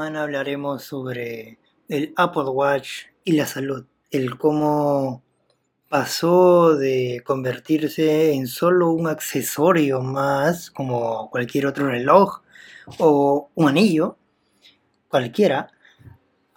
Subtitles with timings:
[0.00, 2.88] Semana hablaremos sobre el Apple Watch
[3.22, 5.22] y la salud, el cómo
[5.90, 12.40] pasó de convertirse en solo un accesorio más, como cualquier otro reloj
[12.96, 14.16] o un anillo,
[15.08, 15.70] cualquiera,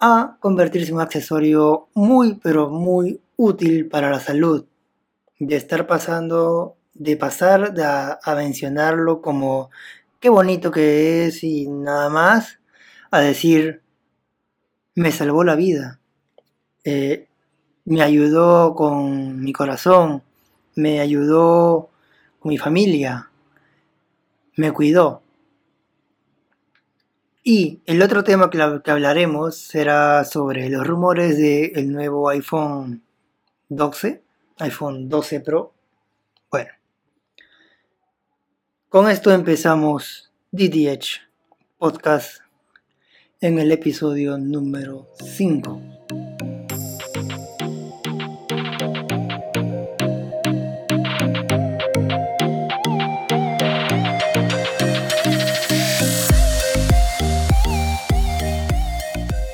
[0.00, 4.64] a convertirse en un accesorio muy, pero muy útil para la salud.
[5.38, 9.68] De estar pasando, de pasar a, a mencionarlo como
[10.18, 12.58] qué bonito que es y nada más,
[13.14, 13.80] a decir,
[14.96, 16.00] me salvó la vida,
[16.82, 17.28] eh,
[17.84, 20.24] me ayudó con mi corazón,
[20.74, 21.90] me ayudó
[22.40, 23.30] con mi familia,
[24.56, 25.22] me cuidó.
[27.44, 33.04] Y el otro tema que, hablaremos será sobre los rumores del nuevo iPhone
[33.68, 34.22] 12,
[34.58, 35.72] iPhone 12 Pro.
[36.50, 36.70] Bueno,
[38.88, 41.20] con esto empezamos DDH
[41.78, 42.43] Podcast
[43.44, 45.82] en el episodio número 5.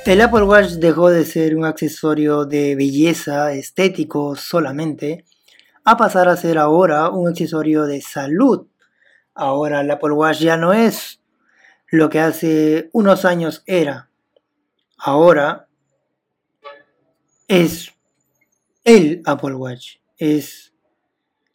[0.07, 5.25] El Apple Watch dejó de ser un accesorio de belleza estético solamente
[5.85, 8.69] a pasar a ser ahora un accesorio de salud.
[9.35, 11.20] Ahora el Apple Watch ya no es
[11.91, 14.09] lo que hace unos años era.
[14.97, 15.69] Ahora
[17.49, 17.93] es
[18.85, 19.97] el Apple Watch.
[20.17, 20.73] Es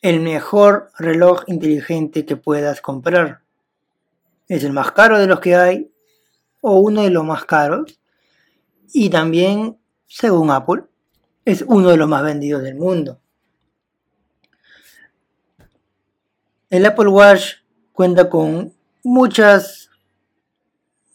[0.02, 3.42] el mejor reloj inteligente que puedas comprar.
[4.47, 5.92] Es el más caro de los que hay
[6.61, 7.99] o uno de los más caros.
[8.92, 9.77] Y también,
[10.08, 10.83] según Apple,
[11.45, 13.20] es uno de los más vendidos del mundo.
[16.70, 17.54] El Apple Watch
[17.93, 18.73] cuenta con
[19.04, 19.84] muchas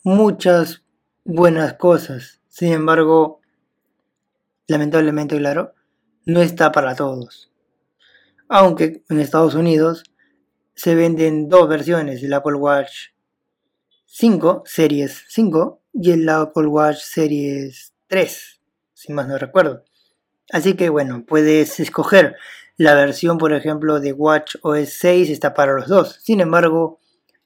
[0.03, 0.83] muchas
[1.25, 2.41] buenas cosas.
[2.49, 3.41] Sin embargo,
[4.67, 5.75] lamentablemente, claro,
[6.25, 7.51] no está para todos.
[8.49, 10.05] Aunque en Estados Unidos
[10.75, 13.11] se venden dos versiones, el Apple Watch
[14.07, 18.61] 5, Series 5, y el Apple Watch Series 3,
[18.95, 19.85] si más no recuerdo.
[20.53, 22.37] Así que bueno, puedes escoger
[22.77, 26.19] la versión, por ejemplo, de Watch OS 6, está para los dos.
[26.23, 27.00] Sin embargo,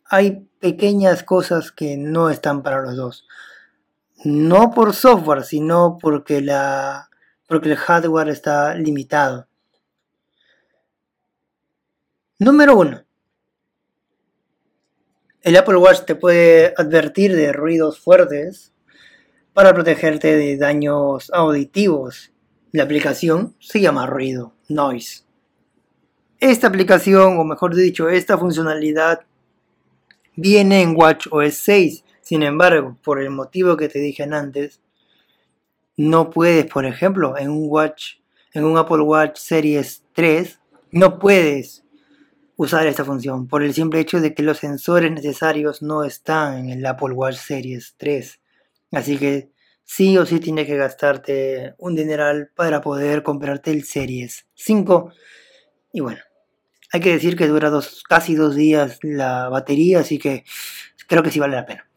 [0.05, 3.27] hay pequeñas cosas que no están para los dos.
[4.25, 7.11] No por software, sino porque, la,
[7.49, 9.49] porque el hardware está limitado.
[12.39, 13.05] Número 1.
[15.43, 18.73] El Apple Watch te puede advertir de ruidos fuertes
[19.53, 22.33] para protegerte de daños auditivos.
[22.73, 25.25] La aplicación se llama Ruido, Noise.
[26.41, 29.27] Esta aplicación, o mejor dicho, esta funcionalidad
[30.37, 32.05] viene en WatchOS 6.
[32.21, 34.81] Sin embargo, por el motivo que te dije antes,
[35.97, 38.17] no puedes, por ejemplo, en un Watch,
[38.53, 40.59] en un Apple Watch Series 3,
[40.93, 41.85] no puedes
[42.57, 46.71] usar esta función por el simple hecho de que los sensores necesarios no están en
[46.71, 48.41] el Apple Watch Series 3.
[48.93, 49.51] Así que
[49.85, 55.13] sí o sí tienes que gastarte un dineral para poder comprarte el Series 5.
[55.93, 56.21] Y bueno,
[56.95, 60.45] hay que decir que dura dos, casi dos días la batería, así que
[61.09, 61.91] creo que sí vale la pena.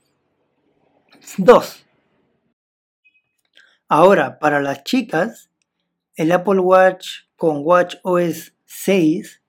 [1.38, 1.86] Dos.
[3.88, 5.52] Ahora, para las chicas,
[6.16, 9.44] el Apple Watch con Watch OS 6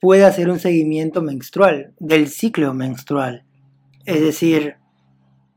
[0.00, 3.44] puede hacer un seguimiento menstrual, del ciclo menstrual.
[4.06, 4.74] Es decir,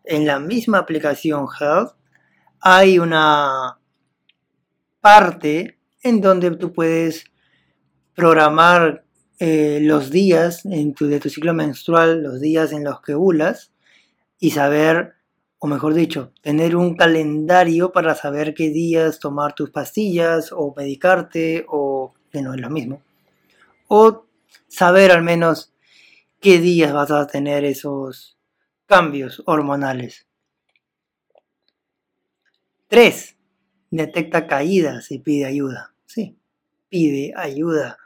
[0.04, 1.96] en la misma aplicación Health
[2.60, 3.80] hay una
[5.00, 7.31] parte en donde tú puedes
[8.16, 9.04] programar
[9.40, 13.72] eh, los días de tu ciclo menstrual, los días en los que ovulas,
[14.40, 15.14] y saber,
[15.60, 21.66] o mejor dicho, tener un calendario para saber qué días tomar tus pastillas o medicarte,
[21.68, 23.02] o no es lo mismo.
[23.88, 24.26] O
[24.68, 25.74] saber al menos
[26.40, 28.38] qué días vas a tener esos
[28.86, 30.28] cambios hormonales.
[32.88, 33.38] 3.
[33.90, 35.94] Detecta caídas y pide ayuda.
[36.06, 36.38] Sí,
[36.90, 37.98] pide ayuda.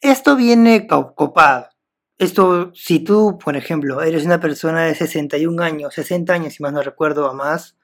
[0.00, 1.68] Esto viene copado.
[2.16, 6.72] Esto, si tú, por ejemplo, eres una persona de 61 años, 60 años, si más
[6.72, 7.76] no recuerdo, a más,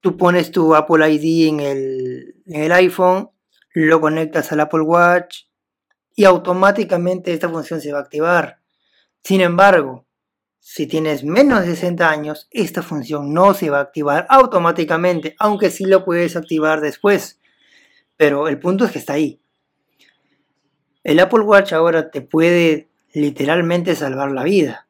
[0.00, 3.30] tú pones tu Apple ID en el, en el iPhone,
[3.72, 5.44] lo conectas al Apple Watch
[6.14, 8.60] y automáticamente esta función se va a activar.
[9.22, 10.06] Sin embargo,
[10.58, 15.70] si tienes menos de 60 años, esta función no se va a activar automáticamente, aunque
[15.70, 17.40] sí lo puedes activar después.
[18.16, 19.40] Pero el punto es que está ahí.
[21.08, 24.88] El Apple Watch ahora te puede literalmente salvar la vida.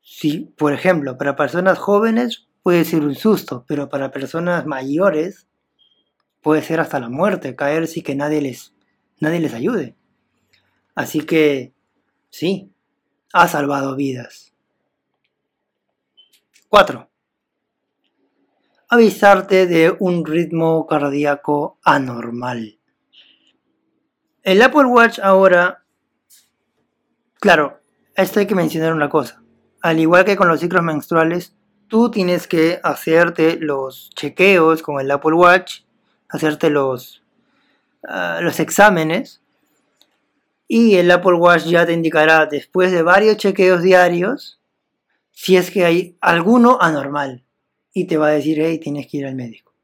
[0.00, 5.48] Si, por ejemplo, para personas jóvenes puede ser un susto, pero para personas mayores
[6.40, 8.72] puede ser hasta la muerte, caer sin que nadie les,
[9.20, 9.94] nadie les ayude.
[10.94, 11.74] Así que,
[12.30, 12.72] sí,
[13.34, 14.54] ha salvado vidas.
[16.70, 17.10] 4.
[18.88, 22.75] Avisarte de un ritmo cardíaco anormal.
[24.46, 25.82] El Apple Watch ahora,
[27.40, 27.80] claro,
[28.14, 29.42] esto hay que mencionar una cosa.
[29.82, 31.56] Al igual que con los ciclos menstruales,
[31.88, 35.80] tú tienes que hacerte los chequeos con el Apple Watch
[36.28, 37.24] hacerte los,
[38.06, 39.42] ah, los exámenes
[40.68, 44.60] y el Apple Watch ya te indicará después de varios chequeos diarios
[45.32, 47.42] si es que hay alguno anormal
[47.92, 49.74] y te va a decir, hey, tienes que ir al médico.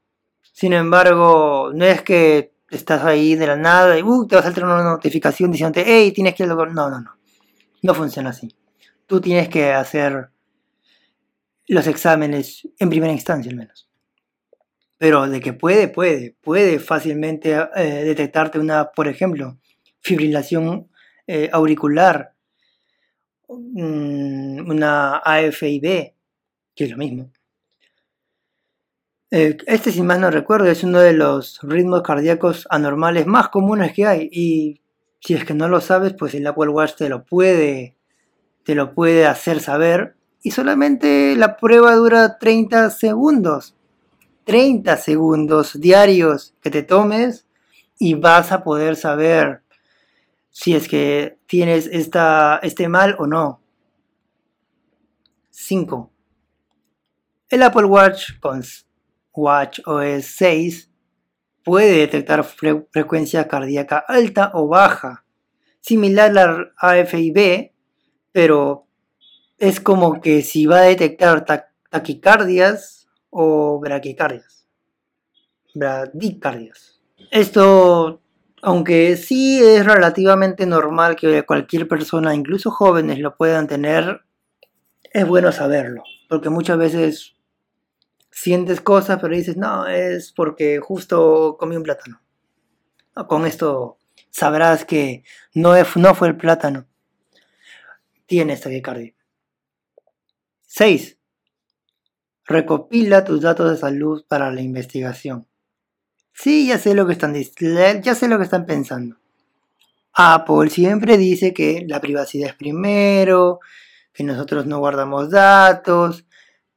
[0.53, 4.45] Sin embargo, no es que estás ahí de la nada y uh, te va a
[4.45, 6.47] saltar una notificación diciéndote, hey, tienes que.
[6.47, 7.17] No, no, no.
[7.83, 8.49] No funciona así.
[9.07, 10.31] Tú tienes que hacer
[11.69, 13.89] los exámenes en primera instancia al menos.
[14.99, 19.59] Pero de que puede, puede, puede fácilmente eh, detectarte una, por ejemplo,
[20.01, 20.89] fibrilación
[21.27, 22.35] eh, auricular,
[23.49, 26.15] mm, una AFIB,
[26.75, 27.33] que es lo mismo.
[29.35, 33.95] Eh, este, si más no recuerdo, es uno de los ritmos cardíacos anormales más comunes
[33.95, 34.29] que hay.
[34.31, 34.83] Y
[35.21, 37.97] si es que no lo sabes, pues el Apple Watch te lo puede,
[38.63, 40.17] te lo puede hacer saber.
[40.43, 43.75] Y solamente la prueba dura 30 segundos.
[44.45, 47.47] 30 segundos diarios que te tomes
[47.99, 49.63] y vas a poder saber
[50.51, 53.63] si es que tienes esta, este mal o no.
[55.53, 56.11] 5.
[57.49, 58.63] El Apple Watch con
[59.35, 60.91] Watch OS 6
[61.65, 65.25] puede detectar frecuencia cardíaca alta o baja,
[65.81, 67.73] similar al AFIB,
[68.33, 68.87] pero
[69.59, 71.45] es como que si va a detectar
[71.91, 74.67] taquicardias o braquicardias.
[75.75, 77.01] Bradicardias.
[77.31, 78.21] Esto,
[78.61, 84.23] aunque sí es relativamente normal que cualquier persona, incluso jóvenes, lo puedan tener,
[85.13, 86.03] es bueno saberlo.
[86.29, 87.37] Porque muchas veces
[88.43, 92.21] sientes cosas, pero dices, no, es porque justo comí un plátano.
[93.29, 93.99] Con esto
[94.31, 95.23] sabrás que
[95.55, 96.89] no, no fue el plátano.
[98.27, 99.15] Tienes taquicardia.
[100.67, 101.19] 6
[102.45, 105.47] recopila tus datos de salud para la investigación.
[106.33, 107.35] Sí, ya sé lo que están,
[108.03, 109.19] ya sé lo que están pensando.
[110.15, 113.61] Apple siempre dice que la privacidad es primero,
[114.13, 116.27] que nosotros no guardamos datos,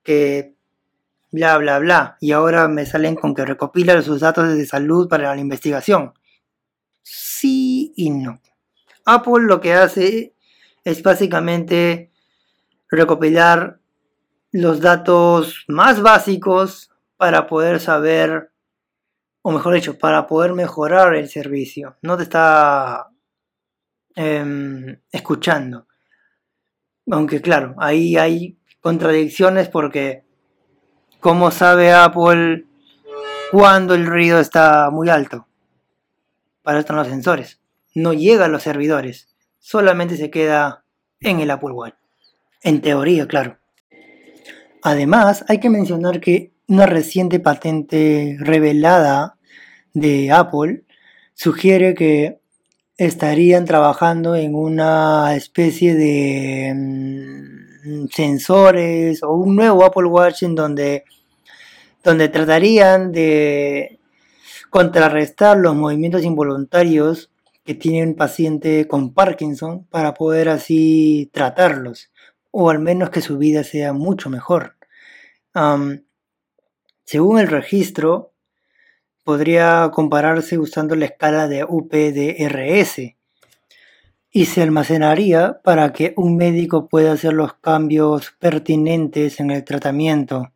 [0.03, 0.54] que
[1.35, 2.17] bla, bla, bla.
[2.21, 6.13] Y ahora me salen con que recopila sus datos de salud para la investigación.
[7.03, 8.41] Sí y no.
[9.05, 10.33] Apple lo que hace
[10.83, 12.11] es básicamente
[12.89, 13.79] recopilar
[14.51, 18.51] los datos más básicos para poder saber,
[19.41, 21.97] o mejor dicho, para poder mejorar el servicio.
[22.01, 23.09] No te está
[24.15, 25.87] em, escuchando.
[27.11, 30.25] Aunque claro, ahí hay contradicciones porque
[31.19, 32.65] ¿cómo sabe Apple
[33.51, 35.47] cuando el ruido está muy alto?
[36.63, 37.59] Para están los sensores.
[37.93, 39.29] No llega a los servidores,
[39.59, 40.83] solamente se queda
[41.19, 41.95] en el Apple Watch.
[42.61, 43.57] En teoría, claro.
[44.81, 49.37] Además, hay que mencionar que una reciente patente revelada
[49.93, 50.83] de Apple
[51.33, 52.39] sugiere que
[52.97, 57.54] estarían trabajando en una especie de mm,
[58.11, 61.03] sensores o un nuevo Apple Watch en donde,
[62.03, 63.99] donde tratarían de
[64.69, 67.31] contrarrestar los movimientos involuntarios
[67.63, 72.11] que tiene un paciente con Parkinson para poder así tratarlos
[72.51, 74.77] o al menos que su vida sea mucho mejor.
[77.03, 78.33] Según el registro,
[79.23, 83.14] podría compararse usando la escala de UPDRS
[84.35, 90.51] y se almacenaría para que un médico pueda hacer los cambios pertinentes en el tratamiento.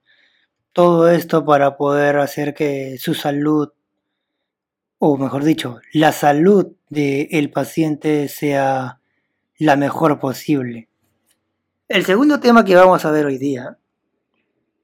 [0.74, 3.70] Todo esto para poder hacer que su salud,
[4.98, 9.00] o mejor dicho, la salud del paciente sea
[9.58, 10.90] la mejor posible.
[11.88, 13.78] El segundo tema que vamos a ver hoy día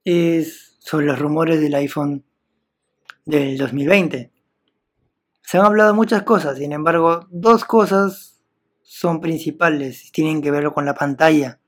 [0.05, 2.23] es sobre los rumores del iPhone
[3.25, 4.31] del 2020.
[5.41, 8.34] Se han hablado muchas cosas, sin embargo, dos cosas
[8.87, 11.59] son principales tienen que ver con la pantalla,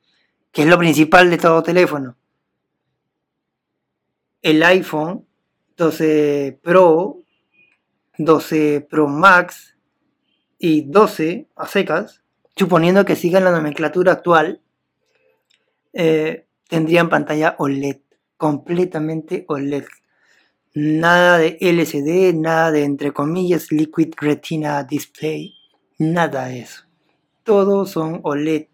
[0.52, 2.16] que es lo principal de todo teléfono.
[4.44, 5.26] El iPhone
[5.76, 7.24] 12 Pro,
[8.20, 9.76] 12 Pro Max
[10.60, 12.22] y 12 a secas,
[12.56, 14.62] suponiendo que sigan la nomenclatura actual,
[15.94, 17.98] eh, tendrían pantalla OLED,
[18.38, 19.86] completamente OLED.
[20.76, 25.56] Nada de LCD, nada de entre comillas Liquid Retina Display,
[25.98, 26.87] nada de eso.
[27.48, 28.68] Todos son OLED.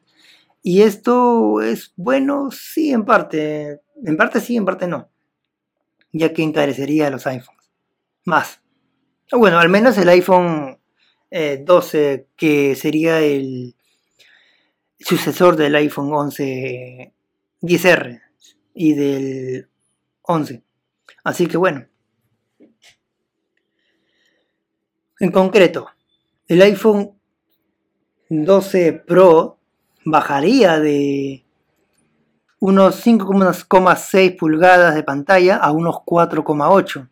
[0.64, 3.82] Y esto es bueno, sí, en parte.
[4.04, 5.12] En parte sí, en parte no.
[6.12, 7.72] Ya que encarecería los iPhones.
[8.26, 8.62] Más.
[9.32, 10.80] Bueno, al menos el iPhone
[11.30, 13.76] 12, eh, que sería el
[14.98, 17.14] sucesor del iPhone 11
[17.62, 18.22] 10R
[18.74, 19.70] y del
[20.24, 20.64] 11.
[21.24, 21.86] Así que bueno.
[25.20, 25.90] En concreto,
[26.48, 27.20] el iPhone
[28.42, 29.60] 12 Pro
[30.06, 31.46] bajaría de
[32.60, 37.10] unos 5,6 pulgadas de pantalla a unos 4,8.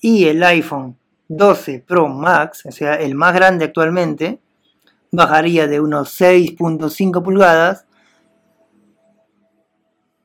[0.00, 0.96] Y el iPhone
[1.28, 4.40] 12 Pro Max, o sea, el más grande actualmente,
[5.10, 7.86] bajaría de unos 6.5 pulgadas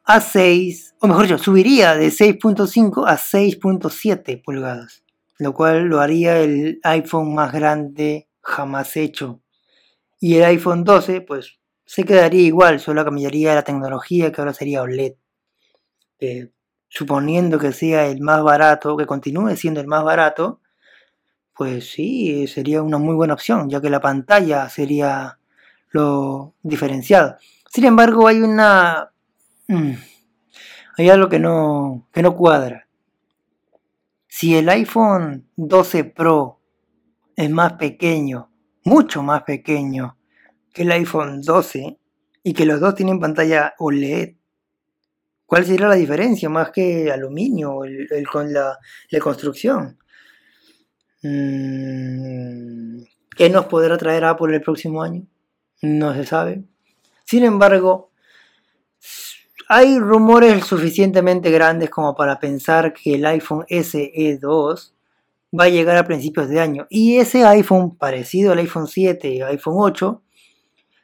[0.04, 5.04] a 6, o mejor dicho, subiría de 6.5 a 6.7 pulgadas,
[5.40, 9.42] lo cual lo haría el iPhone más grande jamás hecho.
[10.19, 14.81] Y el iPhone 12, pues, se quedaría igual, solo cambiaría la tecnología que ahora sería
[14.81, 15.13] OLED.
[16.19, 16.51] Eh,
[16.88, 20.62] suponiendo que sea el más barato, que continúe siendo el más barato,
[21.53, 25.39] pues sí, sería una muy buena opción, ya que la pantalla sería
[25.89, 27.38] lo diferenciado.
[27.69, 29.12] Sin embargo, hay una...
[29.67, 29.93] Mm,
[30.98, 32.88] hay algo que no, que no cuadra.
[34.27, 36.60] Si el iPhone 12 Pro
[37.36, 38.50] es más pequeño,
[38.86, 40.18] mucho más pequeño
[40.74, 41.98] que el iPhone 12,
[42.48, 44.36] y que los dos tienen pantalla OLED,
[45.48, 48.77] ¿cuál sería la diferencia más que aluminio el, con la
[49.20, 49.98] construcción?
[51.24, 53.01] Mm,
[53.36, 55.25] ¿Qué nos podrá traer Apple el próximo año?
[55.82, 56.63] No se sabe.
[57.25, 58.12] Sin embargo,
[59.68, 64.95] hay rumores suficientemente grandes como para pensar que el iPhone SE 2
[65.58, 66.88] va a llegar a principios de año.
[66.90, 70.22] Y ese iPhone, parecido al iPhone 7 y iPhone 8,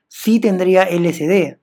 [0.08, 1.58] sí tendría LCD.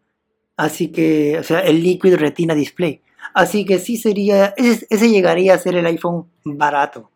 [0.57, 3.02] Así que, o sea, el Liquid Retina Display.
[3.35, 7.11] Así que sí sería, ese llegaría a ser el iPhone barato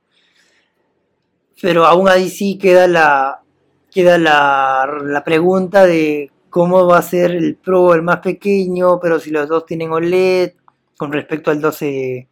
[1.62, 3.41] pero aún ahí sí queda la,
[3.88, 9.31] queda la, pregunta de cómo va a ser el Pro el más pequeño, pero si
[9.31, 10.55] los dos tienen OLED
[10.99, 12.29] con respecto al 12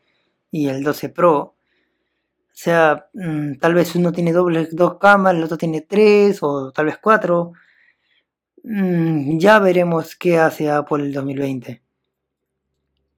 [0.51, 1.55] y el 12 Pro.
[2.61, 6.71] O sea, mm, tal vez uno tiene doble, dos cámaras, el otro tiene tres o
[6.73, 7.53] tal vez cuatro.
[8.65, 11.83] Mm, ya veremos qué hace Apple el 2020.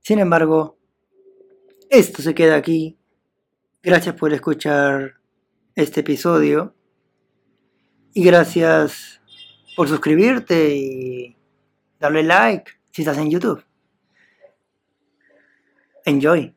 [0.00, 0.78] Sin embargo,
[1.90, 2.96] esto se queda aquí.
[3.82, 5.14] Gracias por escuchar
[5.74, 6.76] este episodio.
[8.14, 9.20] Y gracias
[9.74, 11.36] por suscribirte y
[11.98, 13.64] darle like si estás en YouTube.
[16.04, 16.54] Enjoy.